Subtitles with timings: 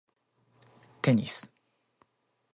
[1.03, 1.51] テニス